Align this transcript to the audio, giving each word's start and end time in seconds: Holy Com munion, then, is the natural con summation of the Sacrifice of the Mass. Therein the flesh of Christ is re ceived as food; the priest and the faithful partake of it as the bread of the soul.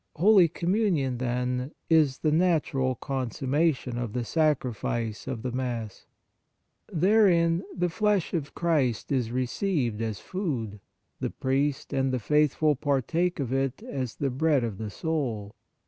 Holy 0.15 0.47
Com 0.47 0.73
munion, 0.73 1.19
then, 1.19 1.69
is 1.87 2.17
the 2.17 2.31
natural 2.31 2.95
con 2.95 3.29
summation 3.29 3.99
of 3.99 4.13
the 4.13 4.25
Sacrifice 4.25 5.27
of 5.27 5.43
the 5.43 5.51
Mass. 5.51 6.07
Therein 6.91 7.61
the 7.75 7.87
flesh 7.87 8.33
of 8.33 8.55
Christ 8.55 9.11
is 9.11 9.31
re 9.31 9.45
ceived 9.45 10.01
as 10.01 10.19
food; 10.19 10.79
the 11.19 11.29
priest 11.29 11.93
and 11.93 12.11
the 12.11 12.17
faithful 12.19 12.75
partake 12.75 13.39
of 13.39 13.53
it 13.53 13.83
as 13.83 14.15
the 14.15 14.31
bread 14.31 14.63
of 14.63 14.79
the 14.79 14.89
soul. 14.89 15.53